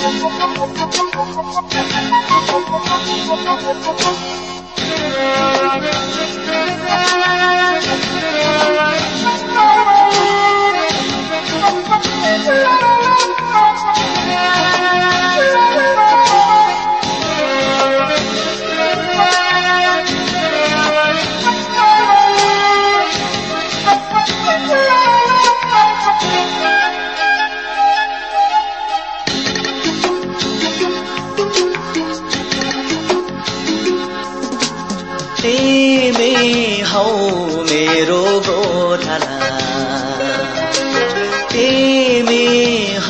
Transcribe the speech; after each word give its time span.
तिमी 0.00 0.30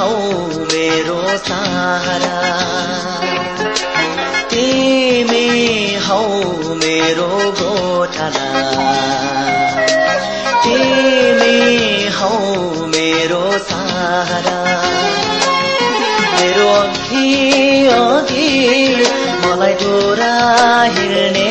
हौ 0.01 0.13
मेरो 0.69 1.17
सहारा 1.47 2.37
तिमी 4.53 5.49
हौ 6.05 6.21
मेरो 6.83 7.27
गोठाला 7.59 8.47
तिमी 10.65 11.59
हौ 12.19 12.31
मेरो 12.95 13.43
सहारा 13.69 14.57
मेरो 16.37 16.69
अघि 16.81 17.29
अघि 17.99 18.49
मलाई 19.45 19.75
डोरा 19.83 20.33
हिँड्ने। 20.97 21.49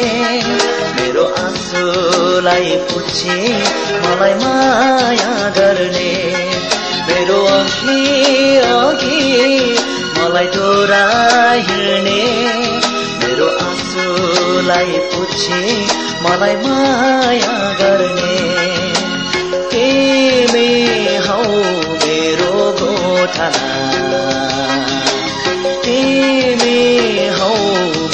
मेरो 0.96 1.26
आँसुलाई 1.44 2.76
पुछे 2.90 3.38
मलाई 4.06 4.34
माया 4.44 5.50
गर्ने। 5.60 6.59
मेरो 7.10 7.38
अघि 7.46 8.58
अघि 8.58 9.22
मलाई 10.18 10.46
डोरा 10.46 11.06
हिँड्ने। 11.68 12.20
मेरो 13.22 13.48
आँसुलाई 13.66 14.94
पुछे 15.14 15.62
मलाई 16.24 16.56
माया 16.56 17.58
गर्ने। 17.80 18.38
तिमी 19.72 20.70
हौ 21.28 21.42
मेरो 22.04 22.54
गोठाला 22.82 24.24
तिमी 25.86 26.80
हौ 27.40 27.54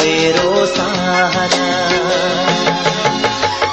मेरो 0.01 0.65
सहारा। 0.65 1.69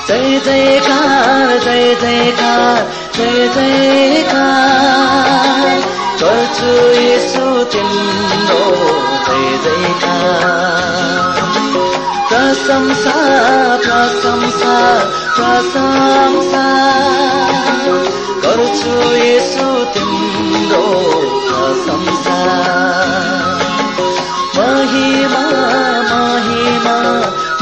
जय 0.09 0.41
जयकार। 0.47 1.22
जय 1.59 1.95
जयकार 1.95 2.93
जय 3.17 3.49
जयकार 3.49 4.73
गर्छु 6.23 6.73
यसो 7.01 7.65
तिम्रो 7.65 8.65
जय 9.27 9.59
जयकार 9.65 11.33
प्रशंसा 12.29 13.17
प्रशंसा 13.77 14.75
प्रशंसा। 15.37 16.65
गर्छु 18.45 19.15
यसो 19.15 19.85
तिम्रो 19.85 20.87
प्रशंसा। 21.49 22.39
महिमा 24.57 25.45
महिमा 26.13 26.97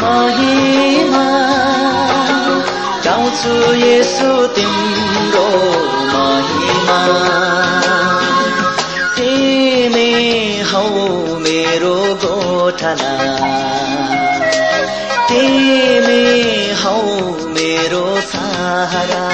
महिमा। 0.01 1.60
गाउँछु 3.41 3.75
यसो 3.75 4.33
तिम्रो 4.55 5.45
महिमा 6.13 6.99
तिमी 9.17 10.13
हौ 10.71 10.85
मेरो 11.45 11.95
गोठाला 12.25 13.15
तिमी 15.31 16.23
हौ 16.83 17.01
मेरो 17.57 18.05
सहारा 18.33 19.25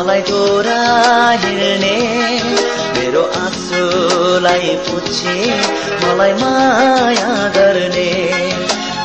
मलाई 0.00 0.20
गोरा 0.20 1.30
हिँड्ने। 1.30 1.96
मेरो 2.98 3.22
आँसुलाई 3.22 4.68
पुछे 4.68 5.34
मलाई 6.04 6.32
माया 6.32 7.48
गर्ने। 7.48 8.12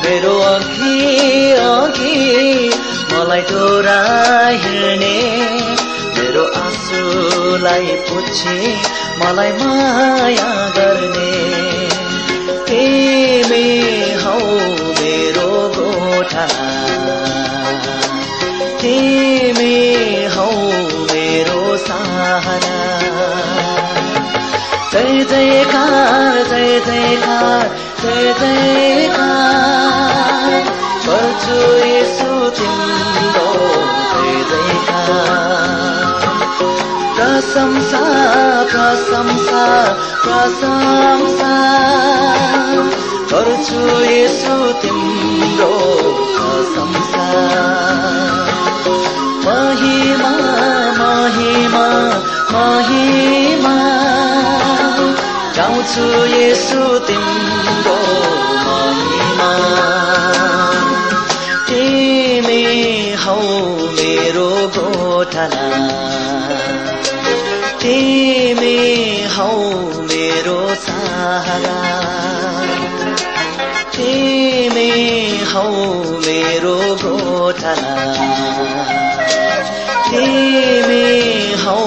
मेरो 0.04 0.38
अघि 0.40 1.52
अघि 1.52 2.70
मलाई 3.12 3.40
डोरा 3.40 4.00
हिँड्ने। 4.48 5.16
मेरो 6.16 6.44
आँसुलाई 6.46 7.86
पुछे 7.86 8.74
मलाई 9.18 9.52
माया 9.52 10.72
गर्ने। 10.78 11.32
तिमी 12.68 13.68
हौ 14.24 14.38
मेरो 15.00 15.50
गोठाला 15.76 17.16
तिमी 18.80 19.35
सहारा 22.36 23.26
जय 24.92 25.24
जयकार 25.24 26.42
जय 26.48 26.80
जयकार 26.86 27.68
जय 28.02 28.26
जयकार। 28.40 29.36
गर्छु 31.06 31.60
यसो 31.86 32.50
तिम्रो 32.58 33.48
जय 34.12 34.36
जयकार। 34.50 36.26
प्रशंसा 37.16 38.04
प्रशंसा 38.72 39.64
प्रशंसा। 40.24 41.52
गर्छु 43.32 43.80
यसो 44.04 44.72
तिम्रो 44.82 45.95
गाउँछु 55.86 56.04
यसो 56.34 56.86
तिम्रो 57.06 57.98
महिमा 58.66 59.50
तिमी 61.68 62.64
हौ 63.22 63.36
मेरो 63.98 64.48
गोठला 64.76 65.68
तिमी 67.82 68.74
हौ 69.36 69.48
मेरो 70.10 70.58
सहारा 70.86 71.78
तिमी 73.96 74.90
हौ 75.52 75.68
मेरो 76.26 76.76
गोठला 77.04 77.96
तिमी 80.10 81.04
हौ 81.64 81.78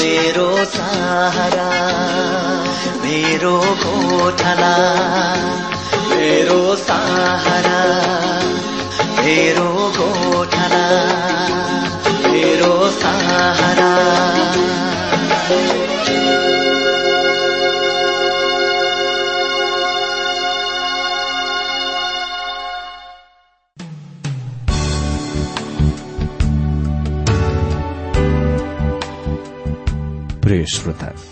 मेरो 0.00 0.50
सहारा 0.76 1.97
मेरो 3.18 3.52
गोठला 3.82 4.74
मेरो 6.10 6.58
सहारा 6.76 7.80
मेरो 9.24 9.70
गोठला 9.96 10.84
मेरो 12.32 12.74
सहारा। 13.00 13.88
प्रिय 30.42 30.64
श्रोता 30.74 31.10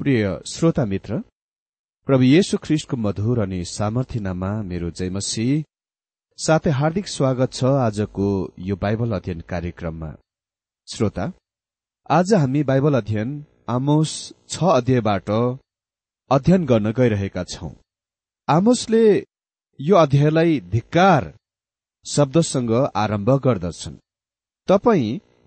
प्रिय 0.00 0.24
श्रोता 0.46 0.84
मित्र 0.84 1.16
प्रभु 2.06 2.22
येशु 2.24 2.58
ख्रिस्टको 2.64 2.96
मधुर 2.96 3.38
अनि 3.38 3.64
सामर्थ्यनामा 3.64 4.50
मेरो 4.68 4.90
जयमसी। 4.90 5.44
साथै 6.38 6.70
हार्दिक 6.70 7.08
स्वागत 7.08 7.52
छ 7.52 7.72
आजको 7.78 8.28
यो 8.68 8.76
बाइबल 8.76 9.10
अध्ययन 9.16 9.40
कार्यक्रममा। 9.50 10.10
श्रोता 10.88 11.26
आज 12.10 12.32
हामी 12.34 12.62
बाइबल 12.70 12.94
अध्ययन 13.00 13.34
आमोस 13.68 14.12
छ 14.48 14.70
अध्यायबाट 14.74 15.28
अध्ययन 16.30 16.64
गर्न 16.70 16.92
गइरहेका 16.98 17.44
छौं। 17.52 17.70
आमोसले 18.48 19.04
यो 19.80 19.96
अध्यायलाई 19.96 20.60
धिक्कार 20.76 21.32
शब्दसँग 22.06 22.72
आरम्भ 23.02 23.30
गर्दछन्। 23.46 24.00
तपाई 24.68 25.04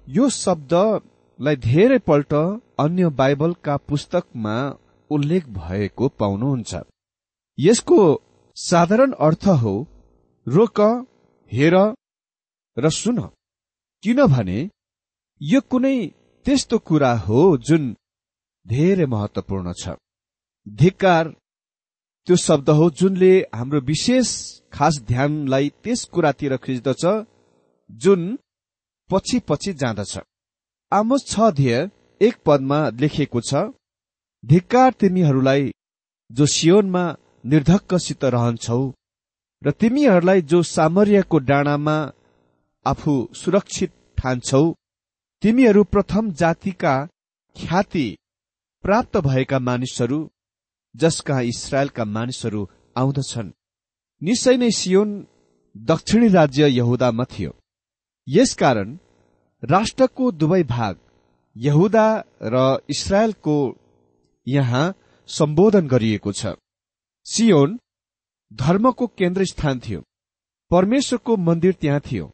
यो 0.07 0.29
शब्दलाई 0.37 1.11
धेरै 1.39 1.97
पल्ट 1.97 2.33
अन्य 2.79 3.09
बाइबलका 3.09 3.75
पुस्तकमा 3.77 4.55
उल्लेख 5.11 5.47
भएको 5.49 6.07
पाउनुहुन्छ। 6.19 6.71
यसको 7.57 7.99
साधारण 8.57 9.11
अर्थ 9.19 9.45
हो 9.61 9.73
रोक 10.47 10.79
हेर 11.51 11.75
र 12.77 12.89
सुन। 12.89 13.19
किनभने 14.03 14.69
यो 15.41 15.61
कुनै 15.61 15.97
त्यस्तो 16.45 16.77
कुरा 16.79 17.13
हो 17.25 17.57
जुन 17.57 17.95
धेरै 18.65 19.05
महत्वपूर्ण 19.05 19.73
छ। 19.73 19.95
धिक्कार 20.67 21.29
त्यो 22.27 22.35
शब्द 22.35 22.69
हो 22.69 22.89
जुनले 22.89 23.33
हाम्रो 23.55 23.79
विशेष 23.81 24.27
खास 24.73 24.99
ध्यानलाई 25.07 25.69
त्यस 25.83 26.05
कुरातिर 26.05 26.57
खिच्दछ 26.57 27.03
जुन 27.89 28.21
पछि 29.09 29.39
पछि 29.39 29.73
जाँदछ। 29.73 30.13
आमोस 30.93 31.25
छ 31.27 31.49
ध्येय 31.57 31.77
एक 32.21 32.35
पदमा 32.45 32.79
लेखिएको 33.01 33.41
छ 33.49 33.61
धिक्कार 34.43 34.91
तिमीहरूलाई 35.01 35.71
जो 36.29 36.45
सियोनमा 36.55 37.03
निर्धक्कसित 37.45 38.25
रहन्छौ 38.35 38.81
र 39.61 39.71
तिमीहरूलाई 39.81 40.41
जो 40.51 40.61
सामर्यको 40.71 41.37
डाँडामा 41.49 41.97
आफू 42.85 43.13
सुरक्षित 43.41 43.91
ठान्छौ 44.17 44.63
तिमीहरू 45.43 45.83
प्रथम 45.93 46.31
जातिका 46.41 46.95
ख्याति 47.55 48.07
प्राप्त 48.83 49.17
भएका 49.27 49.59
मानिसहरू 49.59 50.19
जसका 50.95 51.39
इसरायलका 51.51 52.05
मानिसहरू 52.05 52.61
आउँदछन्। 52.97 53.51
निश्चय 54.21 54.57
नै 54.57 54.69
सियोन 54.71 55.09
दक्षिणी 55.75 56.27
राज्य 56.27 56.67
यहुदामा 56.69 57.23
थियो। 57.23 57.51
यसकारण 58.27 58.97
राष्ट्रको 59.63 60.31
दुवै 60.31 60.63
भाग 60.63 60.97
यहुदा 61.55 62.07
र 62.43 62.77
इसरायलको 62.89 63.57
यहाँ 64.47 64.85
सम्बोधन 65.29 65.87
गरिएको 65.87 66.31
छ। 66.31 66.55
सियोन 67.25 67.79
धर्मको 68.51 69.07
केन्द्र 69.07 69.45
स्थान 69.45 69.79
थियो। 69.79 70.01
परमेश्वरको 70.71 71.37
मन्दिर 71.37 71.73
त्यहाँ 71.81 71.99
थियो। 71.99 72.25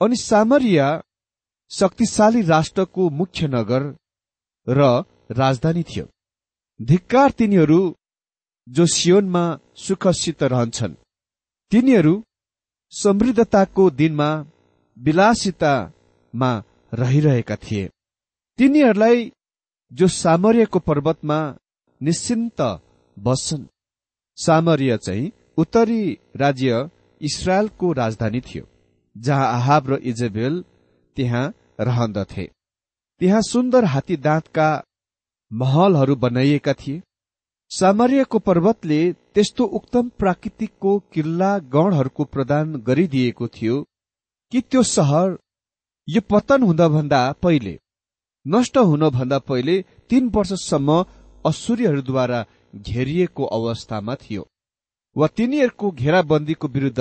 अनि 0.00 0.16
सामरिया 0.16 0.88
शक्तिशाली 1.70 2.42
राष्ट्रको 2.42 3.10
मुख्य 3.10 3.46
नगर 3.46 3.82
र 4.66 5.04
राजधानी 5.30 5.82
थियो। 5.82 6.06
धिक्कार 6.80 7.30
तिनीहरू 7.30 7.80
जो 8.68 8.86
सियोनमा 8.86 9.44
सुखसित 9.76 10.42
रहन्छन् 10.42 10.94
तिनीहरू 11.72 12.14
समृद्धताको 12.92 13.90
दिनमा 13.90 14.30
विलासितामा 16.34 16.62
रहिरहेका 16.92 17.56
थिए। 17.56 17.88
तिनीहरूलाई 18.58 19.30
जो 19.92 20.06
सामर्यको 20.08 20.78
पर्वतमा 20.78 21.38
निश्चिन्त 22.00 22.60
बस्छन् 23.16 23.66
सामर्य 24.38 24.98
चाहिँ 24.98 25.32
उत्तरी 25.58 26.18
राज्य 26.36 26.88
इसरायलको 27.20 27.92
राजधानी 27.92 28.40
थियो 28.40 28.66
जहाँ 29.16 29.46
आहाब 29.46 29.90
र 29.90 29.98
इजेबेल 30.02 30.64
त्यहाँ 31.16 31.52
रहन्दथे। 31.80 32.46
त्यहाँ 33.20 33.40
सुन्दर 33.42 33.84
हात्ती 33.84 34.16
दाँतका 34.16 34.68
महलहरू 35.52 36.16
बनाइएका 36.16 36.72
थिए। 36.72 37.02
सामर्यको 37.70 38.38
पर्वतले 38.38 39.00
त्यस्तो 39.12 39.64
उक्तम 39.64 40.08
प्राकृतिकको 40.18 40.98
किल्ला 41.12 41.58
गणहरूको 41.58 42.24
प्रदान 42.24 42.74
गरिदिएको 42.76 43.46
थियो 43.48 43.82
कि 44.52 44.60
त्यो 44.60 44.82
सहर 44.82 45.38
यो 46.08 46.20
पतन 46.30 46.62
हुँदाभन्दा 46.62 47.20
पहिले 47.42 47.78
नष्ट 48.46 48.76
हुनभन्दा 48.78 49.38
पहिले 49.48 49.76
तीन 50.10 50.28
वर्षसम्म 50.34 51.04
असुरीहरूद्वारा 51.46 52.44
घेरिएको 52.76 53.44
अवस्थामा 53.58 54.14
थियो 54.14 54.42
वा 55.16 55.26
तिनीहरूको 55.36 55.90
घेराबन्दीको 55.92 56.68
विरुद्ध 56.68 57.00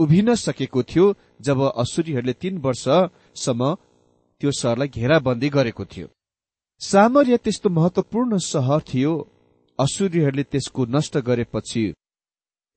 उभिन 0.00 0.34
सकेको 0.34 0.82
थियो 0.82 1.06
जब 1.40 1.60
असुरीहरूले 1.76 2.32
तीन 2.42 2.58
वर्षसम्म 2.58 3.74
त्यो 4.40 4.50
सहरलाई 4.52 4.88
घेराबन्दी 4.88 5.48
गरेको 5.48 5.84
थियो। 5.84 6.08
सामर्य 6.80 7.36
त्यस्तो 7.36 7.68
महत्वपूर्ण 7.70 8.38
सहर 8.44 8.80
थियो। 8.88 9.12
असुरीहरूले 9.78 10.42
त्यसको 10.42 10.84
नष्ट 10.86 11.16
गरेपछि 11.28 11.84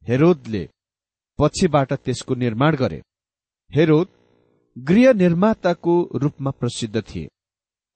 हेरोदले 0.03 0.63
पछिबाट 1.39 1.93
त्यसको 2.05 2.35
निर्माण 2.35 2.75
गरे। 2.75 3.01
हेरोद 3.71 4.07
गृह 4.77 5.13
निर्माताको 5.13 6.09
रूपमा 6.15 6.51
प्रसिद्ध 6.51 7.01
थिए। 7.01 7.27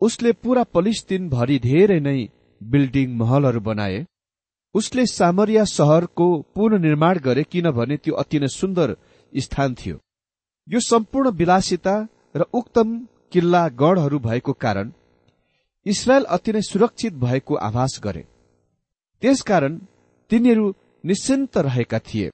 उसले 0.01 0.31
पूरा 0.31 0.63
पलिस्तिनभरि 0.63 1.59
धेरै 1.59 1.99
नै 1.99 2.29
बिल्डिङ 2.63 3.09
महलहरू 3.15 3.59
बनाए। 3.59 4.05
उसले 4.73 5.05
सामरिया 5.05 5.63
सहरको 5.63 6.41
पुननिर्माण 6.55 7.19
गरे 7.19 7.43
किनभने 7.43 7.97
त्यो 7.97 8.13
अति 8.13 8.39
नै 8.39 8.47
सुन्दर 8.47 8.95
स्थान 9.33 9.75
थियो। 9.75 9.99
यो 10.67 10.79
सम्पूर्ण 10.79 11.31
विलासिता 11.31 12.07
र 12.35 12.41
उक्तम 12.53 13.07
किल्ला 13.31 13.67
गढहरू 13.69 14.19
भएको 14.19 14.53
कारण 14.53 14.91
इसरायल 15.85 16.23
अति 16.23 16.51
नै 16.51 16.61
सुरक्षित 16.61 17.13
भएको 17.13 17.55
आभास 17.55 17.99
गरे। 18.03 18.25
त्यसकारण 19.21 19.77
तिनीहरू 20.31 20.73
निश्चिन्त 21.05 21.57
रहेका 21.57 21.99
थिए। 21.99 22.31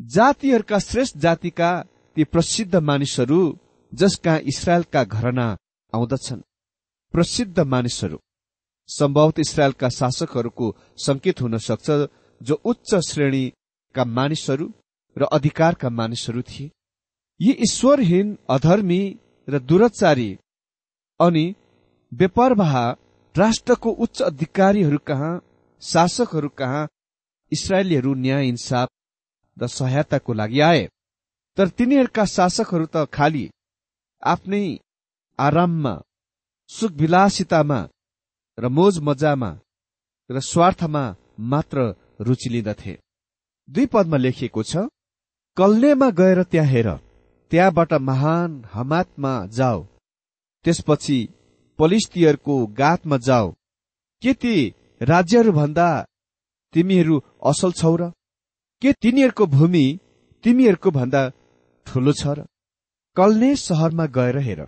जातिहरूका 0.00 0.78
श्रेष्ठ 0.78 1.16
जातिका 1.16 1.84
ती 2.16 2.24
प्रसिद्ध 2.24 2.76
मानिसहरू 2.76 3.58
जसका 3.92 4.36
इसरायलका 4.44 5.02
घरना 5.06 5.46
आउँदछन्। 5.92 6.40
प्रसिद्ध 7.14 7.60
मानिसहरू 7.60 8.18
सम्भवत 8.88 9.38
इसरायलका 9.38 9.88
शासकहरूको 9.90 10.74
संकेत 10.98 11.40
हुन 11.40 11.58
सक्छ 11.58 11.90
जो 12.40 12.54
उच्च 12.64 12.94
श्रेणीका 13.08 14.04
मानिसहरू 14.04 14.66
र 15.16 15.24
अधिकारका 15.32 15.88
मानिसहरू 15.90 16.42
थिए। 16.42 16.70
यी 17.40 17.52
ईश्वरहीन 17.62 18.36
अधर्मी 18.50 19.02
र 19.48 19.58
दुराचारी 19.60 20.30
अनि 21.20 21.44
बेपरवाह 22.12 22.74
राष्ट्रको 23.34 23.90
उच्च 24.04 24.22
अधिकारीहरू 24.22 24.98
कहाँ 25.06 25.32
शासकहरू 25.82 26.48
कहाँ 26.58 26.88
इसरायलीहरू 27.52 28.14
न्याय 28.14 28.48
इन्साफ 28.48 28.88
र 29.56 29.66
सहायताको 29.68 30.32
लागि 30.32 30.60
आए। 30.60 30.88
तर 31.58 31.68
तिनीहरूका 31.68 32.24
शासकहरू 32.26 32.86
त 32.86 33.04
खालि 33.12 33.48
आफ्नै 34.22 34.64
आराममा 35.38 35.94
सुखविलासितामा 36.70 37.80
र 38.58 38.68
मोज 38.76 38.98
मजामा 39.02 39.50
र 40.30 40.40
स्वार्थमा 40.40 41.04
मात्र 41.52 41.78
रुचि 42.26 42.48
लिँदथे। 42.50 42.94
दुई 43.68 43.86
पदमा 43.92 44.16
लेखिएको 44.16 44.62
छ 44.62 44.86
कल्नेमा 45.56 46.08
गएर 46.20 46.42
त्यहाँ 46.42 46.68
हेर 46.72 46.88
त्यहाँबाट 47.52 47.92
महान 48.08 48.50
हमातमा 48.72 49.32
जाऊ 49.58 49.82
त्यसपछि 50.64 51.18
पलिस्तीहरूको 51.78 52.54
गातमा 52.78 53.16
जाऊ 53.28 53.50
के 54.22 54.32
ती 54.42 54.54
राज्यहरूभन्दा 55.02 55.88
तिमीहरू 56.74 57.16
असल 57.50 57.72
छौ 57.80 57.94
र? 57.96 58.10
के 58.82 58.92
तिनीहरूको 59.02 59.46
भूमि 59.56 59.86
तिमीहरूको 60.44 60.90
भन्दा 60.90 61.22
ठूलो 61.86 62.12
छ 62.12 62.26
र? 62.38 62.46
कल्ने 63.16 63.54
सहरमा 63.56 64.06
गएर 64.08 64.36
हेर। 64.38 64.60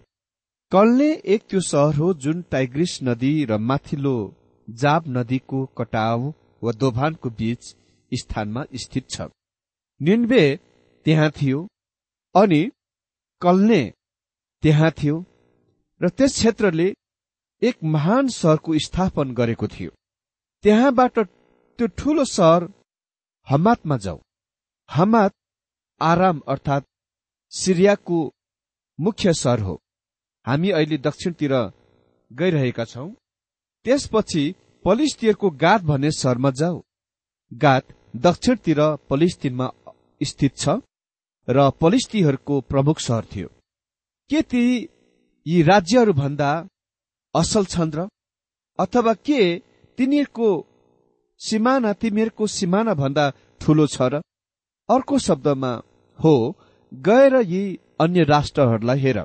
कल्ने 0.73 1.11
एक 1.35 1.43
त्यो 1.51 1.61
सहर 1.61 1.95
हो 1.97 2.13
जुन 2.15 2.43
टाइग्रिस 2.51 2.99
नदी 3.03 3.33
र 3.51 3.57
माथिल्लो 3.59 4.17
जाब 4.69 5.05
नदीको 5.09 5.65
कटाव 5.79 6.27
वा 6.63 6.73
दोभानको 6.73 7.31
बीच 7.39 7.75
स्थानमा 8.13 8.65
स्थित 8.75 9.09
छ। 9.11 9.29
निन्बे 10.01 10.45
त्यहाँ 11.07 11.31
थियो 11.31 11.67
अनि 12.35 12.63
कल्ने 13.43 13.83
त्यहाँ 14.63 14.91
थियो 14.91 15.25
र 16.01 16.09
त्यस 16.09 16.33
क्षेत्रले 16.33 16.93
एक 17.63 17.77
महान 17.95 18.29
सहरको 18.29 18.79
स्थापन 18.79 19.35
गरेको 19.35 19.67
थियो। 19.69 19.91
त्यहाँबाट 20.65 21.19
त्यो 21.19 21.87
ठूलो 21.99 22.25
सहर 22.29 22.69
हमातमा 23.49 23.97
जाऊ 24.05 24.19
हमात 24.89 25.33
आराम 26.01 26.41
अर्थात् 26.49 26.91
सिरियाको 27.53 28.19
मुख्य 29.01 29.33
सहर 29.33 29.61
हो। 29.61 29.75
हामी 30.47 30.71
अहिले 30.71 30.99
दक्षिणतिर 30.99 31.53
गइरहेका 32.33 32.85
छौं। 32.85 33.09
त्यसपछि 33.85 34.55
पलिस्तियरको 34.85 35.51
गात 35.51 35.83
भन्ने 35.83 36.11
सहरमा 36.11 36.51
जाऊ। 36.51 36.83
गात 37.53 37.85
दक्षिणतिर 38.17 38.81
पलिस्तिनमा 39.11 39.69
स्थित 40.23 40.57
छ 40.57 40.69
र 41.49 41.71
पलिस्तीहरूको 41.71 42.61
प्रमुख 42.61 42.99
सहर 42.99 43.25
थियो। 43.25 43.49
के 44.31 44.43
ती 44.43 44.89
यी 45.47 45.63
राज्यहरूभन्दा 45.63 46.51
असल 47.35 47.65
छन् 47.65 47.93
र? 47.95 48.09
अथवा 48.79 49.15
के 49.15 49.41
तिनीहरूको 49.97 50.49
सिमाना 51.41 51.93
तिमीहरूको 51.93 52.47
सिमाना 52.47 52.95
भन्दा 52.95 53.33
ठूलो 53.61 53.87
छ 53.87 53.99
र? 54.03 54.23
अर्को 54.89 55.19
शब्दमा 55.19 55.73
हो 56.19 56.35
गएर 56.95 57.35
यी 57.35 57.65
अन्य 58.01 58.25
राष्ट्रहरूलाई 58.25 58.99
हेर। 58.99 59.19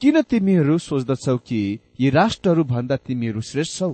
किन 0.00 0.22
तिमीहरू 0.22 0.78
सोच्दछौ 0.78 1.36
कि 1.38 1.60
यी 2.00 2.10
राष्ट्रहरू 2.10 2.64
भन्दा 2.64 2.96
तिमीहरू 2.96 3.40
श्रेष्ठ 3.40 3.78
छौ? 3.78 3.92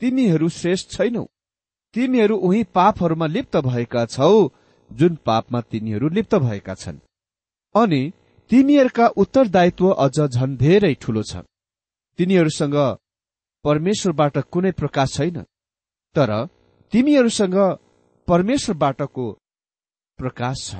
तिमीहरू 0.00 0.48
श्रेष्ठ 0.48 0.90
छैनौ। 0.90 1.24
तिमीहरू 1.94 2.36
उही 2.36 2.62
पापहरूमा 2.64 3.26
लिप्त 3.26 3.56
भएका 3.56 4.04
छौ 4.06 4.48
जुन 4.90 5.16
पापमा 5.26 5.60
तिनीहरू 5.60 6.08
लिप्त 6.08 6.34
भएका 6.34 6.74
छन्। 6.74 6.98
अनि 7.74 8.02
तिमीहरूका 8.50 9.06
उत्तरदायित्व 9.16 9.90
अझ 9.90 10.16
झन 10.20 10.56
धेरै 10.56 10.94
ठूलो 10.94 11.22
छ। 11.22 11.36
तिनीहरूसँग 12.18 12.76
परमेश्वरबाट 13.64 14.38
कुनै 14.38 14.72
प्रकाश 14.72 15.12
छैन। 15.12 15.42
तर 16.14 16.30
तिमीहरूसँग 16.92 17.56
परमेश्वरबाटको 18.28 19.26
प्रकाश 20.18 20.56
छ। 20.70 20.74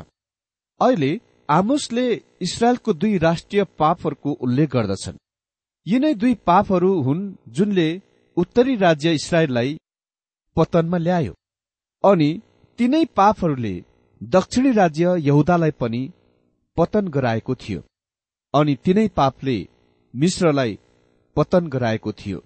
अहिले 0.80 1.12
आमुसले 1.48 2.06
इसरायलको 2.42 2.92
दुई 2.92 3.18
राष्ट्रिय 3.18 3.64
पापहरूको 3.78 4.32
उल्लेख 4.44 4.68
गर्दछन्। 4.70 5.18
यिनै 5.86 6.12
दुई 6.14 6.34
पापहरू 6.46 6.92
हुन् 7.02 7.22
जुनले 7.48 7.88
उत्तरी 8.36 8.76
राज्य 8.76 9.12
इसरायललाई 9.14 9.76
पतनमा 10.56 10.98
ल्यायो 10.98 11.34
अनि 12.04 12.30
तिनै 12.78 13.04
पापहरूले 13.16 13.74
दक्षिणी 14.22 14.72
राज्य 14.72 15.16
यहुदालाई 15.20 15.70
पनि 15.80 16.02
पतन 16.76 17.08
गराएको 17.08 17.54
थियो 17.54 17.80
अनि 18.54 18.74
तिनै 18.84 19.06
पापले 19.08 19.56
मिश्रलाई 20.14 20.78
पतन 21.36 21.66
गराएको 21.68 22.12
थियो। 22.12 22.38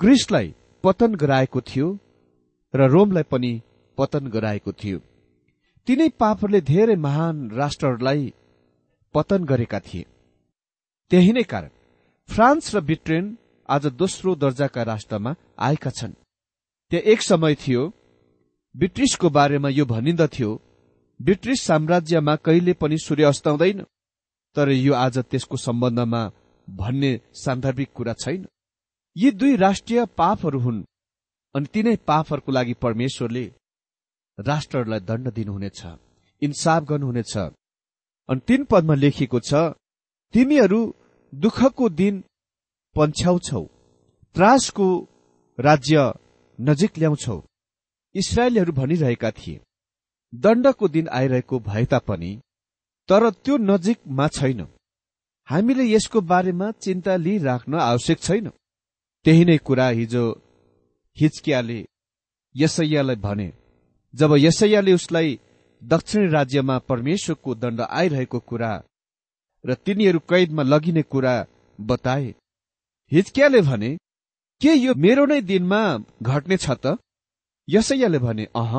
ग्रिसलाई 0.00 0.54
पतन 0.84 1.14
गराएको 1.14 1.60
थियो 1.60 1.88
र 2.74 2.88
रोमलाई 2.90 3.22
पनि 3.22 3.52
पतन 3.98 4.26
गराएको 4.26 4.72
थियो। 4.72 4.98
तिनै 5.90 6.08
पापहरूले 6.22 6.60
धेरै 6.62 6.94
महान 6.96 7.36
राष्ट्रहरूलाई 7.50 8.22
पतन 9.14 9.40
गरेका 9.44 9.78
थिए। 9.80 10.04
त्यही 11.10 11.32
नै 11.32 11.42
कारण 11.42 11.70
फ्रान्स 12.28 12.74
र 12.74 12.80
ब्रिटेन 12.80 13.24
आज 13.68 13.86
दोस्रो 13.98 14.34
दर्जाका 14.34 14.82
राष्ट्रमा 14.82 15.34
आएका 15.58 15.90
छन्। 15.90 16.12
त्यहाँ 16.92 17.04
एक 17.12 17.20
समय 17.22 17.54
थियो 17.54 17.82
ब्रिटिसको 18.74 19.28
बारेमा 19.30 19.68
यो 19.68 19.84
भनिन्दथ्यो 19.84 20.50
ब्रिटिस 21.20 21.60
साम्राज्यमा 21.62 22.34
कहिले 22.36 22.72
पनि 22.72 22.98
सूर्य 22.98 23.24
अस्ताउँदैन 23.24 23.82
तर 24.56 24.70
यो 24.70 24.94
आज 24.94 25.18
त्यसको 25.30 25.56
सम्बन्धमा 25.56 26.22
भन्ने 26.68 27.12
सान्दर्भिक 27.34 27.90
कुरा 27.94 28.14
छैन। 28.14 28.46
यी 29.16 29.30
दुई 29.30 29.56
राष्ट्रिय 29.56 30.06
पापहरू 30.16 30.60
हुन् 30.60 30.84
अनि 31.54 31.66
तिनै 31.74 31.96
पापहरूको 32.06 32.52
लागि 32.52 32.74
परमेश्वरले 32.74 33.44
राष्ट्रहरूलाई 34.48 35.00
दण्ड 35.08 35.28
दिनुहुनेछ 35.36 35.80
इन्साफ 36.42 36.82
गर्नुहुनेछ। 36.90 37.34
अनि 38.28 38.40
तीन 38.48 38.64
पदमा 38.70 38.94
लेखिएको 38.94 39.38
छ 39.40 39.52
तिमीहरू 40.34 40.80
दुःखको 41.32 41.88
दिन 42.00 42.14
पन्छ्याउँछौ 42.96 43.62
त्रासको 44.36 44.88
राज्य 45.58 45.96
नजिक 46.58 46.98
ल्याउँछौ। 46.98 47.36
इसरायलीहरू 48.14 48.72
भनिरहेका 48.72 49.30
थिए 49.30 49.60
दण्डको 50.32 50.88
दिन 50.88 51.08
आइरहेको 51.18 51.58
भए 51.60 51.84
तापनि 51.92 52.32
तर 53.08 53.30
त्यो 53.44 53.56
नजिकमा 53.70 54.26
छैन। 54.36 54.60
हामीले 55.48 55.84
यसको 55.90 56.20
बारेमा 56.30 56.70
चिन्ता 56.82 57.16
लिइराख्न 57.16 57.74
आवश्यक 57.82 58.18
छैन। 58.20 58.48
त्यही 59.26 59.44
नै 59.44 59.56
कुरा 59.66 59.88
हिजो 59.98 60.24
हिचकियाले 61.16 61.80
यसैयालाई 62.54 63.16
भने। 63.16 63.48
जब 64.14 64.34
यसैयाले 64.38 64.92
उसलाई 64.92 65.38
दक्षिणी 65.82 66.26
राज्यमा 66.32 66.78
परमेश्वरको 66.90 67.54
दण्ड 67.54 67.80
आइरहेको 67.80 68.38
कुरा 68.50 68.72
र 69.64 69.74
तिनीहरू 69.84 70.18
कैदमा 70.30 70.62
लगिने 70.62 71.02
कुरा 71.02 71.34
बताए 71.78 72.34
हिचकियाले 73.12 73.60
भने 73.60 73.90
के 74.60 74.72
यो 74.74 74.94
मेरो 74.94 75.24
नै 75.26 75.40
दिनमा 75.42 75.82
घट्ने 76.22 76.56
छ 76.56 76.70
त? 76.70 76.96
यसैयाले 77.68 78.18
भने 78.18 78.44
अह 78.56 78.72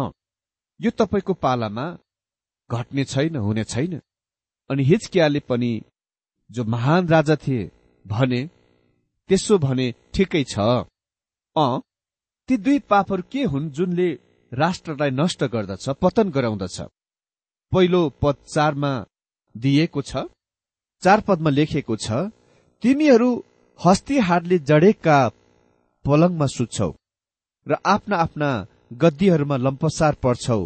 यो 0.79 0.89
तपाईँको 1.00 1.33
पालामा 1.43 1.85
घट्ने 2.69 3.03
छैन 3.03 3.35
हुने 3.35 3.63
छैन। 3.63 3.93
अनि 4.69 4.83
हिचकियाले 4.83 5.39
पनि 5.50 5.71
जो 6.50 6.63
महान 6.63 7.07
राजा 7.07 7.35
थिए 7.35 7.69
भने 8.05 8.41
त्यसो 9.29 9.57
भने 9.57 9.88
ठिकै 10.13 10.43
छ। 10.43 10.59
अ 11.55 11.67
ती 12.50 12.57
दुई 12.57 12.79
पापहरू 12.91 13.23
के 13.31 13.43
हुन् 13.43 13.69
जुनले 13.69 14.09
राष्ट्रलाई 14.51 15.12
नष्ट 15.12 15.43
गर्दछ 15.53 15.86
पतन 16.01 16.29
गराउँदछ। 16.31 16.77
पहिलो 17.72 18.01
पद 18.22 18.36
चारमा 18.46 18.93
दिइएको 19.55 20.01
छ 20.01 20.24
चार 21.03 21.20
पदमा 21.27 21.50
लेखिएको 21.50 21.96
छ 21.98 22.12
तिमीहरू 22.84 23.29
हस्ती 23.79 24.17
हाडले 24.27 24.58
जडेका 24.70 25.17
पलङमा 26.05 26.46
सुत्छौ 26.55 26.91
र 27.67 27.77
आफ्ना 27.86 28.15
आफ्ना 28.17 28.50
गद्दीहरूमा 29.01 29.58
लम्पसार 29.58 30.13
पर्छौ 30.24 30.62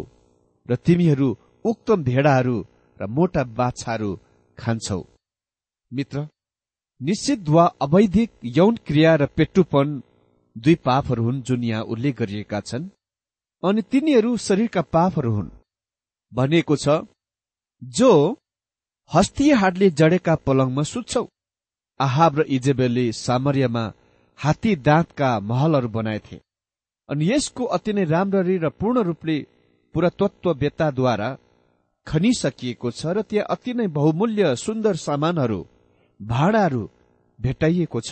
र 0.68 0.76
तिमीहरू 0.86 1.28
उक्तम 1.64 2.02
भेडाहरू 2.04 2.56
र 3.00 3.06
मोटा 3.08 3.42
बाछाहरू 3.58 4.10
खान्छौ। 4.58 5.00
मित्र 5.92 6.26
निश्चित 7.00 7.48
वा 7.48 7.64
अवैधिक 7.80 8.30
यौन 8.58 8.76
क्रिया 8.86 9.14
र 9.16 9.26
पेट्टुपन 9.36 9.86
दुई 10.56 10.74
पापहरू 10.84 11.22
हुन् 11.24 11.42
जुन 11.42 11.64
यहाँ 11.64 11.82
उल्लेख 11.84 12.18
गरिएका 12.18 12.60
छन्। 12.62 12.90
अनि 13.62 13.82
तिनीहरू 13.82 14.36
शरीरका 14.38 14.82
पापहरू 14.94 15.30
हुन्। 15.32 15.50
भनिएको 16.32 16.76
छ 16.76 16.88
जो 17.82 18.10
हस्ती 19.10 19.50
हाडले 19.60 19.88
जडेका 19.90 20.34
पलङमा 20.46 20.82
सुत्छौ 20.82 21.24
आहाब 22.00 22.38
र 22.38 22.44
इजेबेलले 22.56 23.04
सामर्यमा 23.16 23.84
हात्ती 24.38 24.74
दाँतका 24.88 25.30
महलहरू 25.40 25.88
बनाएथे। 25.88 26.40
अनि 27.08 27.30
यसको 27.32 27.64
अति 27.76 27.92
नै 27.92 28.04
राम्ररी 28.04 28.56
र 28.58 28.68
पूर्ण 28.80 29.02
रूपले 29.08 29.36
पुरातत्ववेत्ताद्वारा 29.94 31.28
खनिसकिएको 32.06 32.90
छ 32.90 33.06
र 33.16 33.22
त्यहाँ 33.22 33.46
अति 33.50 33.72
नै 33.74 33.86
बहुमूल्य 33.98 34.54
सुन्दर 34.56 34.96
सामानहरू 35.06 35.60
भाँडाहरू 36.20 36.82
भेटाइएको 37.38 38.00
छ। 38.00 38.10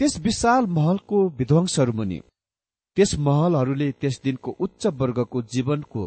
त्यस 0.00 0.18
विशाल 0.20 0.66
महलको 0.70 1.18
विध्वंसहरू 1.38 1.92
मुनि 1.92 2.18
त्यस 2.98 3.14
महलहरूले 3.18 3.88
त्यस 3.92 4.20
दिनको 4.24 4.50
उच्च 4.60 4.86
वर्गको 5.00 5.42
जीवनको 5.42 6.04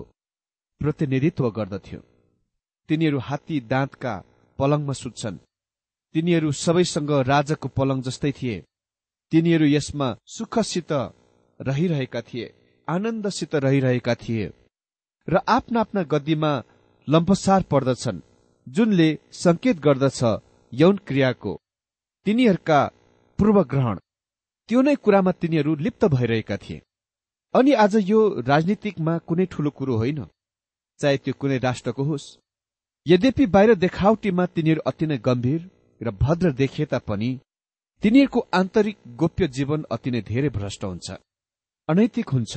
प्रतिनिधित्व 0.82 1.46
गर्दथ्यो। 1.50 2.00
तिनीहरू 2.90 3.20
हात्ती 3.20 3.60
दाँतका 3.72 4.14
पलङमा 4.60 4.94
सुत्छन्। 4.94 5.38
तिनीहरू 6.16 6.52
सबैसँग 6.52 7.12
राजाको 7.32 7.68
पलङ 7.78 8.02
जस्तै 8.02 8.32
थिए। 8.32 8.58
तिनीहरू 9.32 9.66
यसमा 9.66 10.10
सुखसित 10.28 10.92
रहिरहेका 11.60 12.22
थिए 12.22 12.48
आनन्दसित 12.88 13.56
रहिरहेका 13.56 14.16
थिए 14.16 14.52
र 15.28 15.36
आफ्ना 15.48 15.80
आफ्ना 15.80 16.04
गद्दीमा 16.04 16.54
लम्पसार 17.08 17.62
पर्दछन् 17.72 18.24
जुनले 18.68 19.10
संकेत 19.44 19.78
गर्दछ 19.80 20.20
यौन 20.74 20.96
क्रियाको। 21.08 21.54
तिनीहरूका 22.26 22.80
पूर्वग्रहण। 23.40 23.98
त्यो 24.72 24.82
नै 24.82 24.96
कुरामा 24.96 25.32
तिनीहरू 25.34 25.72
लिप्त 25.76 26.06
भइरहेका 26.08 26.58
थिए। 26.58 26.82
अनि 27.54 27.72
आज 27.76 27.96
यो 28.10 28.20
राजनीतिकमा 28.42 29.18
कुनै 29.28 29.46
ठूलो 29.46 29.70
कुरो 29.70 29.96
होइन 29.98 30.20
चाहे 31.00 31.18
त्यो 31.18 31.34
कुनै 31.36 31.58
राष्ट्रको 31.60 32.04
होस्। 32.04 32.28
यद्यपि 33.06 33.46
बाहिर 33.46 33.76
देखावटीमा 33.76 34.46
तिनीहरू 34.56 34.82
अति 34.88 35.06
नै 35.06 35.18
गम्भीर 35.18 35.62
र 36.02 36.12
भद्र 36.18 36.52
देखिए 36.54 36.86
तापनि 36.86 37.30
तिनीहरूको 38.04 38.40
आन्तरिक 38.54 38.98
गोप्य 39.16 39.48
जीवन 39.48 39.84
अति 39.92 40.12
नै 40.12 40.22
धेरै 40.22 40.50
भ्रष्ट 40.50 40.84
हुन्छ 40.84 41.08
अनैतिक 41.90 42.30
हुन्छ। 42.30 42.54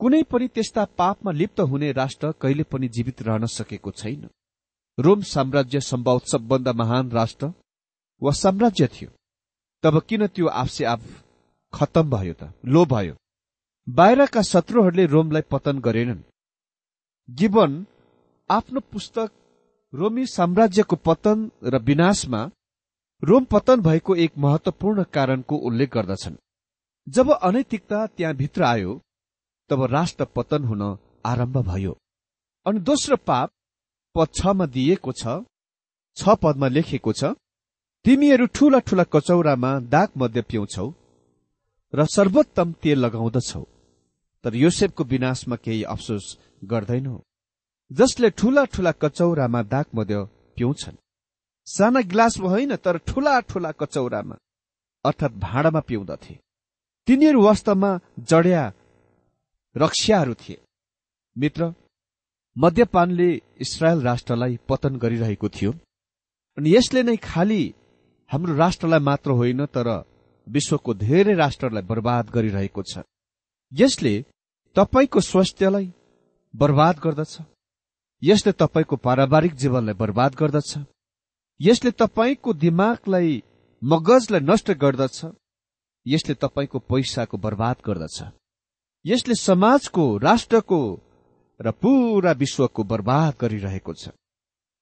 कुनै 0.00 0.22
पनि 0.24 0.48
त्यस्ता 0.48 0.84
पापमा 0.98 1.32
लिप्त 1.32 1.60
हुने 1.70 1.92
राष्ट्र 1.92 2.32
कहिले 2.42 2.64
पनि 2.64 2.88
जीवित 2.88 3.22
रहन 3.22 3.46
सकेको 3.52 3.90
छैन। 3.92 4.26
रोम 4.98 5.22
साम्राज्य 5.30 5.80
सम्भव 5.82 6.18
सबभन्दा 6.26 6.72
महान 6.72 7.10
राष्ट्र 7.12 7.52
वा 8.22 8.32
साम्राज्य 8.34 8.86
थियो। 8.94 9.10
तब 9.84 10.02
किन 10.08 10.26
त्यो 10.26 10.46
आफसे 10.56 10.84
आफ 10.86 11.02
खत्तम 11.72 12.10
भयो 12.10 12.34
त 12.34 12.52
लो 12.66 12.84
भयो। 12.86 13.14
बाहिरका 13.86 14.42
शत्रुहरूले 14.42 15.04
रोमलाई 15.06 15.42
पतन 15.50 15.78
गरेनन्। 15.86 16.22
गिबन 17.28 17.72
आफ्नो 18.50 18.80
पुस्तक 18.92 19.28
रोमी 19.92 20.24
साम्राज्यको 20.28 20.96
पतन 21.06 21.38
र 21.64 21.78
विनाशमा 21.82 22.42
रोम 23.22 23.44
पतन 23.52 23.80
भएको 23.80 24.14
एक 24.24 24.32
महत्वपूर्ण 24.38 25.02
कारणको 25.14 25.56
उल्लेख 25.68 25.90
गर्दछन्। 25.94 26.36
जब 27.06 27.30
अनैतिकता 27.32 28.06
त्यहाँ 28.08 28.34
भित्र 28.34 28.62
आयो 28.64 29.00
तब 29.70 29.82
राष्ट्र 29.92 30.24
पतन 30.36 30.64
हुन 30.64 30.82
आरम्भ 31.26 31.56
भयो। 31.66 31.92
अनि 32.66 32.80
दोस्रो 32.80 33.16
पाप 33.28 33.50
पद 34.14 34.28
छमा 34.34 34.66
दिइएको 34.68 35.12
छ 35.12 35.26
पदमा 36.42 36.68
लेखिएको 36.68 37.12
छ 37.12 37.24
तिमीहरू 38.04 38.46
ठूला 38.54 38.78
ठूला 38.86 39.04
कचौरामा 39.12 39.70
दाग 39.92 40.08
मध्य 40.18 40.42
पिउँछौ। 40.42 40.86
र 41.94 42.04
सर्वोत्तम 42.06 42.72
तेल 42.72 42.98
लगाउँदछौ। 42.98 43.62
तर 44.44 44.54
योसेफको 44.54 45.04
विनाशमा 45.04 45.56
केही 45.56 45.82
अफसोस 45.82 46.38
गर्दैनौ। 46.64 47.20
जसले 47.92 48.30
ठूला 48.30 48.64
ठूला 48.64 48.92
कचौरामा 48.92 49.62
दाग 49.62 49.84
मध्य 49.94 50.24
पिउँछन्। 50.56 50.96
साना 51.66 52.00
गिलासमा 52.00 52.48
होइन 52.48 52.76
तर 52.76 52.96
ठूला 52.98 53.40
ठूला 53.40 53.70
कचौरामा 53.72 54.36
अर्थात् 55.04 55.32
भाँडामा 55.32 55.80
पिउँदथे। 55.80 56.34
तिनीहरू 57.06 57.40
वास्तवमा 57.42 57.98
जड्या 58.20 58.72
रक्ष्याहरू 59.76 60.34
थिए। 60.34 60.60
मित्र 61.38 61.74
मद्यपानले 62.58 63.42
इसरायल 63.60 64.00
राष्ट्रलाई 64.00 64.58
पतन 64.68 64.96
गरिरहेको 64.96 65.48
थियो। 65.48 65.72
अनि 66.58 66.76
यसले 66.76 67.02
नै 67.02 67.16
खालि 67.16 67.74
हाम्रो 68.30 68.56
राष्ट्रलाई 68.56 69.00
मात्र 69.00 69.30
होइन 69.30 69.66
तर 69.66 69.88
विश्वको 70.48 70.94
धेरै 70.94 71.34
राष्ट्रलाई 71.34 71.82
बर्बाद 71.82 72.30
गरिरहेको 72.30 72.82
छ। 72.82 72.98
यसले 73.72 74.24
तपाईँको 74.76 75.20
स्वास्थ्यलाई 75.20 75.92
बर्बाद 76.56 76.98
गर्दछ। 76.98 77.38
यसले 78.22 78.52
तपाईँको 78.52 78.96
पारिवारिक 78.96 79.54
जीवनलाई 79.54 79.94
बर्बाद 79.94 80.34
गर्दछ। 80.34 80.78
यसले 81.60 81.90
तपाईँको 81.90 82.52
दिमागलाई 82.52 83.42
मगजलाई 83.82 84.40
नष्ट 84.40 84.70
गर्दछ। 84.70 85.26
यसले 86.06 86.34
तपाईँको 86.34 86.78
पैसाको 86.78 87.36
बर्बाद 87.36 87.76
गर्दछ। 87.86 88.22
यसले 89.04 89.34
समाजको 89.34 90.04
राष्ट्रको 90.18 90.80
र 91.60 91.70
पूरा 91.70 92.32
विश्वको 92.32 92.84
बर्बाद 92.84 93.34
गरिरहेको 93.40 93.92
छ। 93.94 94.08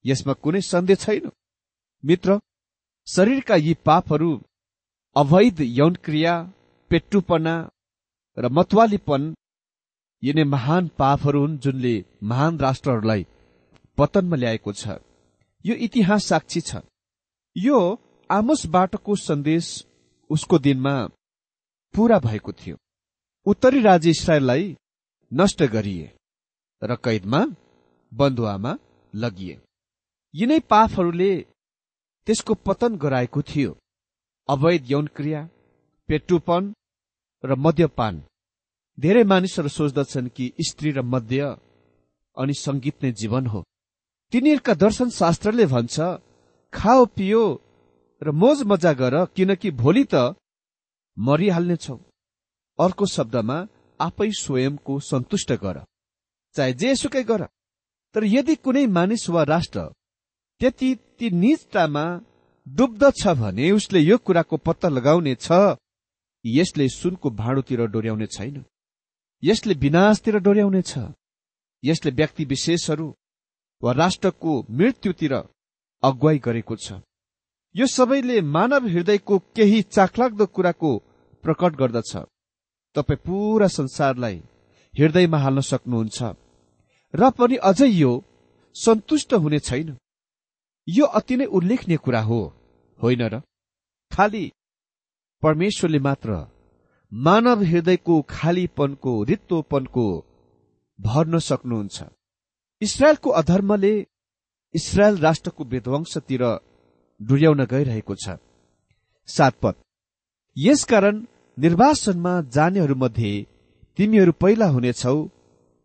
यसमा 0.04 0.32
कुनै 0.32 0.60
सन्देह 0.60 0.96
छैन। 0.96 1.30
मित्र 2.04 2.40
शरीरका 3.06 3.56
यी 3.56 3.74
पापहरू 3.74 4.30
अवैध 5.16 5.60
यौन 5.60 5.94
क्रिया 6.04 6.32
पेट्टुपना 6.90 7.54
र 8.36 8.48
मतवालीपन 8.48 9.22
यिनै 10.22 10.44
महान 10.44 10.88
पापहरू 10.98 11.40
हुन् 11.40 11.58
जुनले 11.58 11.94
महान 12.22 12.58
राष्ट्रहरूलाई 12.58 13.22
पतनमा 13.98 14.36
ल्याएको 14.36 14.72
छ। 14.72 14.98
यो 15.64 15.74
इतिहास 15.86 16.24
साक्षी 16.24 16.60
छ। 16.60 16.82
यो 17.56 17.78
आमोसबाटको 18.30 19.16
सन्देश 19.16 19.86
उसको 20.30 20.58
दिनमा 20.58 20.94
पूरा 21.94 22.18
भएको 22.18 22.52
थियो। 22.52 22.76
उत्तरी 23.46 23.80
राज्य 23.80 24.10
इसरायललाई 24.10 24.76
नष्ट 25.32 25.62
गरिए 25.62 26.12
र 26.82 26.96
कैदमा 27.04 27.40
बन्धुवामा 28.12 28.76
लगिए। 29.14 29.58
यिनै 30.34 30.60
पापहरूले 30.60 31.32
त्यसको 32.26 32.54
पतन 32.66 32.96
गराएको 32.96 33.42
थियो। 33.42 33.76
अवैध 34.48 34.90
यौन 34.90 35.06
क्रिया 35.16 35.40
पेट्रुपन 36.08 36.62
र 37.44 37.54
मद्यपान। 37.56 38.22
धेरै 38.98 39.24
मानिसहरू 39.24 39.68
सोच्दछन् 39.68 40.28
कि 40.36 40.44
स्त्री 40.68 40.90
र 40.90 41.02
मध्य 41.04 41.40
अनि 42.36 42.54
संगीत 42.56 43.04
नै 43.04 43.10
जीवन 43.12 43.46
हो। 43.46 43.60
तिनीहरूका 44.32 44.74
दर्शन 44.74 45.08
शास्त्रले 45.10 45.66
भन्छ 45.66 45.96
खाओ 46.72 47.04
पियो 47.16 47.42
र 48.22 48.30
मोज 48.32 48.62
मजा 48.62 48.92
गर 48.92 49.14
किनकि 49.36 49.70
भोलि 49.82 50.04
त 50.04 50.14
मरिहाल्नेछौ 51.16 51.96
अर्को 52.78 53.06
शब्दमा 53.06 53.58
आफै 54.00 54.30
स्वयंको 54.40 54.94
सन्तुष्ट 55.00 55.52
गर। 55.64 55.76
चाहे 56.56 56.72
जेसुकै 56.72 57.24
गर। 57.24 57.42
तर 58.14 58.24
यदि 58.26 58.54
कुनै 58.64 58.86
मानिस 58.86 59.28
वा 59.34 59.42
राष्ट्र 59.44 59.80
त्यति 60.60 60.90
ती 61.18 61.30
निजतामा 61.34 62.04
डुब्दछ 62.66 63.26
भने 63.38 63.70
उसले 63.70 64.00
यो 64.00 64.16
कुराको 64.18 64.56
पत्ता 64.56 64.88
लगाउने 64.88 65.34
छ 65.34 65.52
यसले 66.44 66.88
सुनको 66.88 67.30
भाँडोतिर 67.30 67.80
डोर्याउने 67.86 68.26
छैन। 68.26 68.64
यसले 69.42 69.74
विनाशतिर 69.74 70.38
डोर्याउने 70.38 70.82
छ 70.82 70.98
यसले 71.82 72.10
व्यक्ति 72.10 72.44
विशेषहरू 72.44 73.06
वा 73.82 73.92
राष्ट्रको 73.92 74.52
मृत्युतिर 74.70 75.34
अगुवाई 76.02 76.38
गरेको 76.38 76.76
छ। 76.76 76.92
यो 77.74 77.86
सबैले 77.86 78.40
मानव 78.40 78.86
हृदयको 78.88 79.38
केही 79.56 79.82
चाखलाग्दो 79.94 80.46
कुराको 80.46 80.90
प्रकट 81.44 81.72
गर्दछ। 81.76 82.12
तपाईँ 82.96 83.22
पूरा 83.26 83.66
संसारलाई 83.68 84.36
हृदयमा 84.94 85.38
हाल्न 85.38 85.60
सक्नुहुन्छ। 85.60 86.20
र 87.14 87.30
पनि 87.30 87.56
अझै 87.62 87.88
यो 87.88 88.12
सन्तुष्ट 88.76 89.34
हुने 89.34 89.58
छैन। 89.58 89.96
यो 90.88 91.06
अति 91.18 91.36
नै 91.36 91.44
उल्लेखनीय 91.46 91.96
कुरा 91.96 92.20
हो 92.20 92.40
होइन 92.98 93.22
र? 93.22 93.40
खालि 94.12 94.44
परमेश्वरले 95.42 95.98
मात्र 95.98 96.30
मानव 97.12 97.62
हृदयको 97.62 98.14
खालीपनको 98.30 99.12
रित्तोपनको 99.24 100.06
भर्न 100.98 101.38
सक्नुहुन्छ। 101.38 101.98
इसरायलको 102.82 103.30
अधर्मले 103.30 103.94
इसरायल 104.74 105.16
राष्ट्रको 105.18 105.64
विध्वंसतिर 105.64 106.42
डुर्याउन 107.20 107.64
गइरहेको 107.64 108.14
छ। 108.14 108.38
सात 109.28 109.54
पद। 109.62 109.74
यसकारण 110.56 111.24
निर्वासनमा 111.58 112.40
जानेहरूमध्ये 112.56 113.32
तिमीहरू 113.98 114.32
पहिला 114.32 114.66
हुनेछौ 114.66 115.18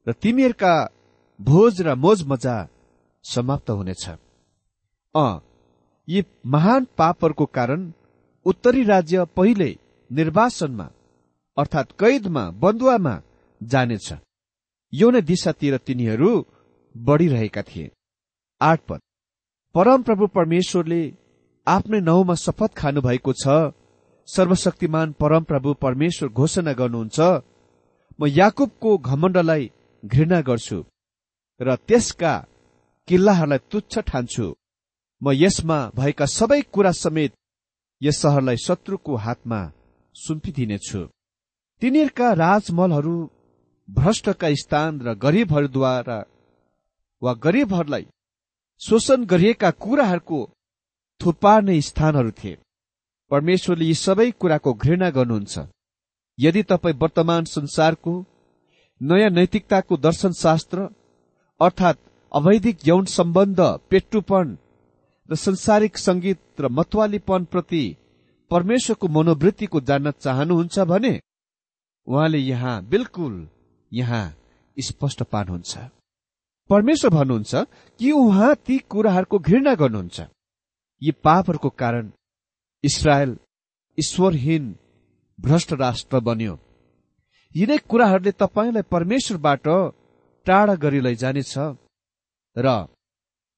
र 0.08 0.14
तिमीहरूका 0.14 0.74
भोज 1.40 1.82
र 1.82 1.96
मोज 1.96 2.20
मजा 2.28 2.56
समाप्त 3.26 3.70
हुनेछ। 3.70 4.06
अ 5.16 5.40
यी 6.08 6.24
महान 6.46 6.88
पापहरूको 6.98 7.46
कारण 7.46 7.92
उत्तरी 8.46 8.84
राज्य 8.84 9.26
पहिले 9.36 9.70
निर्वासनमा 10.12 10.88
अर्थात् 11.58 11.92
कैदमा 12.00 12.44
बन्दुवामा 12.52 13.22
जानेछ। 13.62 14.14
यो 14.94 15.10
नै 15.12 15.22
दिशातिर 15.22 15.78
तिनीहरू 15.78 16.32
बढ़िरहेका 16.96 17.62
थिए। 17.62 17.92
आठ 18.62 18.80
पद। 18.88 19.00
परमप्रभु 19.76 20.28
परमेश्वरले 20.28 21.02
आफ्नै 21.68 22.00
नाउँमा 22.00 22.36
शपथ 22.36 22.72
खानु 22.78 23.02
भएको 23.02 23.34
छ। 23.34 23.74
सर्वशक्तिमान 24.28 25.12
परमप्रभु 25.12 25.74
परमेश्वर 25.74 26.30
घोषणा 26.30 26.74
गर्नुहुन्छ। 26.74 27.20
म 28.20 28.28
याकुबको 28.28 28.98
घमण्डलाई 28.98 29.72
घृणा 30.06 30.42
गर्छु 30.42 30.84
र 31.60 31.76
त्यसका 31.88 32.34
किल्लाहरूलाई 33.08 33.60
तुच्छ 33.72 34.00
ठान्छु। 34.00 34.48
म 35.22 35.32
यसमा 35.34 35.80
भएका 35.96 36.26
सबै 36.26 36.62
कुरा 36.74 36.92
समेत 37.04 37.34
यस 38.02 38.18
सहरलाई 38.22 38.58
शत्रुको 38.66 39.16
हातमा 39.26 39.60
सुम्पिदिनेछु। 40.16 41.02
तिनीहरूका 41.82 42.28
राजमहलहरू 42.44 43.16
भ्रष्टका 43.90 44.50
स्थान 44.62 44.92
र 45.06 45.14
गरीबहरूद्वारा 45.26 46.20
वा 47.22 47.34
गरीबहरूलाई 47.46 48.06
शोषण 48.82 49.20
गरिएका 49.26 49.70
कुराहरूको 49.84 50.40
थुपार्ने 51.22 51.76
स्थानहरू 51.82 52.32
थिए। 52.40 52.58
परमेश्वरले 53.32 53.86
यी 53.86 53.96
सबै 54.06 54.30
कुराको 54.42 54.74
घृणा 54.74 55.10
गर्नुहुन्छ। 55.18 55.56
यदि 56.38 56.64
तपाईँ 56.64 57.00
वर्तमान 57.02 57.44
संसारको 57.56 58.14
नयाँ 59.02 59.30
नैतिकताको 59.30 59.98
दर्शनशास्त्र 59.98 60.78
अर्थात् 61.60 62.04
अवैधिक 62.32 62.88
यौन 62.88 63.06
सम्बन्ध 63.18 63.60
पेट्टुपन 63.90 64.58
र 65.32 65.36
संसारिक 65.36 65.98
संगीत 65.98 66.62
र 66.62 66.68
मतवालीपन 66.70 67.46
प्रति 67.52 67.84
परमेश्वरको 68.52 69.08
मनोवृत्तिको 69.08 69.80
जान्न 69.90 70.12
चाहनुहुन्छ 70.20 70.80
भने 70.92 71.14
उहाँले 72.08 72.38
यहाँ 72.38 72.76
बिल्कुल 72.92 73.34
यहाँ 73.92 74.26
स्पष्ट 74.78 75.24
पार्नुहुन्छ। 75.32 75.78
परमेश्वर 76.70 77.12
भन्नुहुन्छ 77.12 77.56
कि 78.00 78.12
उहाँ 78.12 78.54
ती 78.66 78.78
कुराहरूको 78.92 79.40
घृणा 79.40 79.74
गर्नुहुन्छ। 79.76 80.20
यी 81.02 81.12
पापहरूको 81.24 81.70
कारण 81.82 82.12
इसरायल 82.84 83.38
ईश्वरहीन 83.98 84.64
भ्रष्ट 85.40 85.74
राष्ट्र 85.80 86.20
बन्यो। 86.20 86.58
यिनै 87.56 87.78
कुराहरूले 87.90 88.32
तपाईँलाई 88.44 88.90
परमेश्वरबाट 88.92 89.68
टाढा 90.46 90.76
गरी 90.84 91.00
लैजानेछ 91.02 91.54
र 92.56 92.68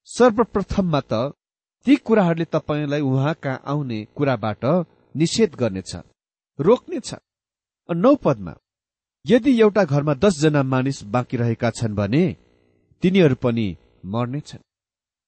सर्वप्रथममा 0.07 1.01
त 1.11 1.33
ती 1.85 1.95
कुराहरूले 1.97 2.45
तपाईँलाई 2.45 3.01
उहाँका 3.01 3.53
आउने 3.65 3.99
कुराबाट 4.15 4.63
निषेध 5.15 5.55
गर्नेछ 5.55 5.95
रोक्नेछ। 6.59 7.09
नौ 7.89 8.15
पदमा 8.15 8.53
यदि 9.25 9.51
एउटा 9.61 9.83
घरमा 9.83 10.13
दसजना 10.13 10.63
मानिस 10.63 11.03
बाँकी 11.03 11.37
रहेका 11.37 11.69
छन् 11.69 11.95
भने 11.95 12.23
तिनीहरू 13.03 13.35
पनि 13.35 13.67
मर्नेछन्। 14.05 14.65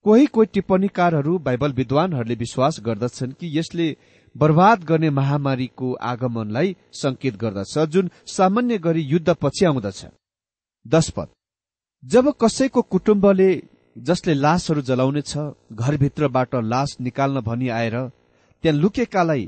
कोही 0.05 0.25
कोही 0.25 0.47
टिप्पणीकारहरू 0.53 1.37
बाइबल 1.39 1.71
विद्वानहरूले 1.73 2.35
विश्वास 2.35 2.79
गर्दछन् 2.79 3.31
कि 3.31 3.57
यसले 3.57 3.87
बर्बाद 4.35 4.83
गर्ने 4.83 5.09
महामारीको 5.09 5.93
आगमनलाई 6.03 6.75
संकेत 6.93 7.35
गर्दछ 7.35 7.77
जुन 7.93 8.09
सामान्य 8.27 8.77
गरी 8.77 9.01
युद्ध 9.03 9.35
पछि 9.41 9.65
आउँदछ। 9.65 10.05
दश 10.85 11.09
पद 11.09 11.27
जब 12.03 12.33
कसैको 12.41 12.81
कुटुम्बले 12.81 13.49
जसले 13.95 14.33
लासहरू 14.33 14.81
जलाउनेछ 14.81 15.33
घरभित्रबाट 15.73 16.55
लास 16.63 16.95
निकाल्न 17.01 17.41
भनी 17.41 17.67
आएर 17.69 17.95
त्यहाँ 18.63 18.77
लुकेकालाई 18.77 19.45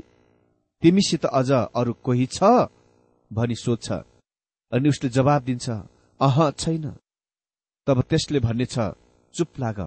तिमीसित 0.82 1.24
अझ 1.26 1.50
अरू 1.50 1.92
कोही 2.04 2.26
छ? 2.26 2.38
भनी 3.30 3.54
सोध्छ। 3.54 3.92
अनि 4.72 4.88
उसले 4.88 5.08
जवाब 5.10 5.42
दिन्छ 5.44 5.68
अह 6.20 6.50
छैन। 6.52 6.84
तब 7.86 8.02
त्यसले 8.10 8.40
भन्नेछ 8.40 8.76
चुप 9.34 9.60
लाग 9.60 9.80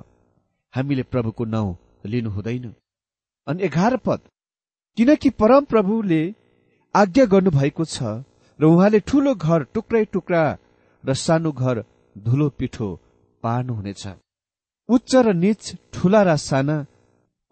हामीले 0.74 1.04
प्रभुको 1.04 1.46
नाउँ 1.46 1.78
लिनु 2.06 2.30
हुँदैन। 2.30 2.74
अनि 3.48 3.64
एघार 3.64 3.98
पद 4.06 4.20
किनकि 4.98 5.30
परम 5.42 5.64
प्रभुले 5.66 6.24
आज्ञा 6.96 7.26
गर्नुभएको 7.26 7.86
छ 7.86 8.04
र 8.60 8.64
उहाँले 8.66 9.00
ठूलो 9.00 9.36
घर 9.36 9.64
टुक्रै 9.74 10.06
टुक्रा 10.14 10.44
र 11.04 11.14
सानो 11.18 11.52
घर 11.52 11.84
धुलो 12.16 12.50
पिठो 12.58 12.88
पार्नुहुनेछ। 13.44 14.08
उच्च 14.92 15.12
र 15.26 15.34
निच 15.34 15.64
ठूला 15.94 16.22
र 16.24 16.36
साना 16.38 16.78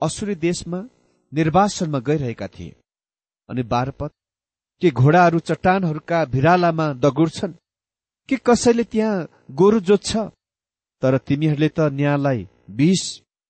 असुरी 0.02 0.36
देशमा 0.45 0.80
निर्वासनमा 1.32 1.99
गइरहेका 2.08 2.47
थिए। 2.47 2.75
अनि 3.49 3.63
बाह्र 3.71 3.91
पद 3.99 4.12
के 4.82 4.89
घोडाहरू 4.91 5.39
चट्टानहरूका 5.39 6.19
भिरालामा 6.34 6.88
दगुर्छन् 7.04 7.54
के 8.30 8.36
कसैले 8.47 8.84
त्यहाँ 8.91 9.28
गोरु 9.60 9.80
जोत्छ 9.88 10.12
तर 11.02 11.17
तिमीहरूले 11.28 11.69
त 11.69 11.80
न्यायलाई 11.99 12.47
विष 12.80 13.04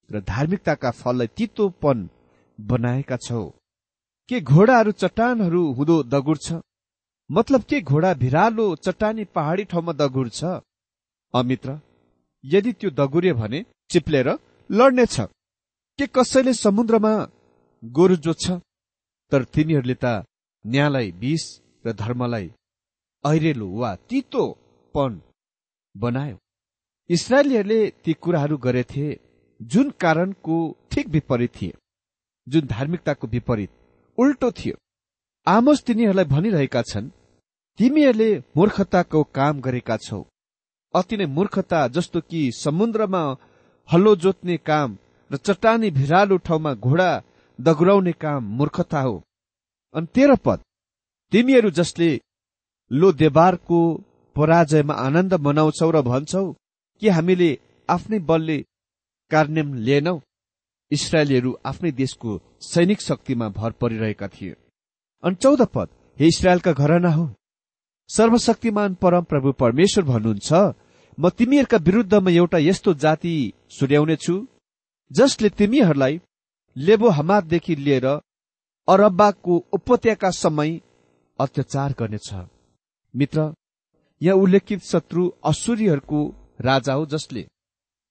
र 0.10 0.22
धार्मिकताका 0.22 0.92
फललाई 0.92 1.28
तितोपन 1.38 1.98
बनाएका 2.60 3.18
छौ। 3.18 3.42
के 4.30 4.38
घोडाहरू 4.42 4.92
चट्टानहरू 5.02 5.62
हुँदो 5.74 5.96
दगुर्छ? 6.14 6.48
मतलब 7.30 7.62
के 7.70 7.82
घोडा 7.82 8.14
भिरालो 8.14 8.66
चट्टानी 8.76 9.24
पहाडी 9.36 9.64
ठाउँमा 9.72 9.94
दगुर्छ? 9.94 10.40
अमित्र 11.34 11.80
यदि 12.44 12.72
त्यो 12.74 12.90
दगुर्यो 13.00 13.34
भने 13.36 13.60
चिप्लेर 13.90 14.28
लड्नेछ 14.70 15.16
के 16.00 16.06
कसैले 16.16 16.54
समुद्रमा 16.56 17.14
गोरु 17.84 18.16
जोत्छ? 18.16 18.46
तर 19.32 19.44
तिमीहरूले 19.54 19.96
त 20.04 20.06
न्यायलाई 20.66 21.12
विष 21.22 21.44
र 21.86 21.94
धर्मलाई 21.94 22.52
ऐरेलो 23.24 23.68
वा 23.80 23.96
तितोपन 24.10 25.22
बनायो। 25.96 26.38
इसरायलीहरूले 27.10 27.82
ती 28.04 28.14
कुराहरू 28.14 28.58
गरेथे 28.58 29.06
जुन 29.60 29.90
कारणको 30.02 30.58
ठिक 30.92 31.08
विपरीत 31.10 31.52
थिए 31.56 31.74
जुन 32.48 32.68
धार्मिकताको 32.68 33.28
विपरीत 33.28 33.72
उल्टो 34.18 34.52
थियो। 34.52 34.76
आमोस 35.48 35.84
तिनीहरूलाई 35.84 36.26
भनिरहेका 36.26 36.82
छन् 36.92 37.10
तिमीहरूले 37.80 38.32
मूर्खताको 38.58 39.24
काम 39.38 39.62
गरेका 39.62 39.98
छौ। 39.98 40.24
अति 40.94 41.18
नै 41.18 41.26
मूर्खता 41.38 41.88
जस्तो 41.96 42.20
कि 42.22 42.40
समुद्रमा 42.56 43.22
हल्लो 43.90 44.16
जोत्ने 44.16 44.56
काम 44.70 44.98
र 45.32 45.38
चट्टानी 45.38 45.90
भिरालो 45.92 46.38
ठाउँमा 46.38 46.74
घोडा 46.76 47.10
दगुराउने 47.60 48.12
काम 48.22 48.44
मूर्खता 48.58 49.00
हो। 49.02 49.16
अनि 49.96 50.08
तेह्र 50.16 50.36
पद 50.46 50.60
तिमीहरू 51.32 51.70
जसले 51.70 52.10
लो 52.92 53.12
देवारको 53.14 53.80
पराजयमा 54.36 54.94
आनन्द 55.06 55.34
मनाउँछौ 55.46 55.90
र 55.92 56.02
भन्छौ 56.02 56.46
कि 57.02 57.10
हामीले 57.10 57.50
आफ्नै 57.90 58.20
बलले 58.30 58.58
कार्नेम 59.32 59.74
लिएनौ 59.86 60.16
इसरायलीहरू 60.92 61.52
आफ्नै 61.66 61.92
देशको 61.92 62.40
सैनिक 62.64 63.02
शक्तिमा 63.02 63.48
भर 63.58 63.72
परिरहेका 63.82 64.28
थिए। 64.28 64.56
अनि 65.24 65.36
चौध 65.36 65.62
पद 65.74 65.90
हे 66.18 66.28
इसरायलका 66.28 66.74
घरना 66.74 67.12
हो 67.14 67.26
सर्वशक्तिमान 68.10 68.94
परम 69.02 69.24
प्रभु 69.24 69.52
परमेश्वर 69.62 70.04
भन्नुहुन्छ 70.04 70.54
म 71.20 71.30
तिमीहरूका 71.30 71.78
विरुद्धमा 71.88 72.32
एउटा 72.32 72.58
यस्तो 72.58 72.94
जाति 73.04 73.36
सुर्याउनेछु 73.78 74.36
जसले 75.12 75.50
तिमीहरूलाई 75.60 76.20
लेबो 76.76 77.10
हमाददेखि 77.18 77.76
लिएर 77.76 78.06
अरब्बाको 78.88 79.54
समय 80.44 80.72
अत्याचार 81.40 81.96
गर्नेछ। 82.00 82.30
मित्र 83.14 83.40
यहाँ 84.22 84.38
उल्लेखित 84.44 84.82
शत्रु 84.92 85.24
असुरीहरूको 85.52 86.22
राजा 86.62 86.94
हो 86.94 87.06
जसले 87.14 87.44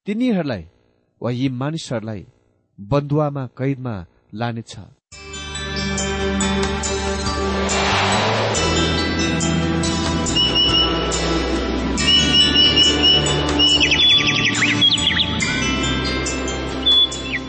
तिनीहरूलाई 0.07 0.63
वा 1.21 1.31
यी 1.31 1.49
मानिसहरूलाई 1.61 2.25
बन्दुवामा 2.79 3.43
कैदमा 3.57 3.95
लानेछ। 4.39 4.73